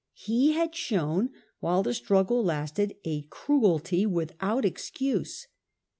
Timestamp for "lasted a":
2.43-3.21